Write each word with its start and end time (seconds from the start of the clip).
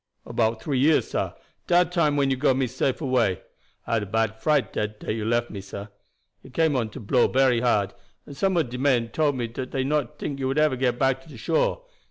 "About 0.25 0.63
three 0.63 0.79
years, 0.79 1.09
sah; 1.11 1.33
dat 1.67 1.91
time 1.91 2.17
when 2.17 2.31
you 2.31 2.35
got 2.35 2.57
me 2.57 2.65
safe 2.65 3.01
away. 3.01 3.43
I 3.85 3.93
had 3.93 4.01
a 4.01 4.05
bad 4.07 4.41
fright 4.41 4.73
dat 4.73 4.99
day 4.99 5.11
you 5.13 5.25
left 5.25 5.51
me, 5.51 5.61
sah. 5.61 5.89
It 6.41 6.55
came 6.55 6.75
on 6.75 6.89
to 6.89 6.99
blow 6.99 7.27
bery 7.27 7.59
hard, 7.61 7.93
and 8.25 8.35
some 8.35 8.57
ob 8.57 8.71
de 8.71 8.79
men 8.79 9.09
told 9.09 9.35
me 9.35 9.45
dat 9.45 9.69
dey 9.69 9.81
did 9.83 9.87
not 9.89 10.17
tink 10.17 10.39
you 10.39 10.47
would 10.47 10.57
ever 10.57 10.75
get 10.75 10.97
back 10.97 11.27
to 11.27 11.37
shore. 11.37 11.83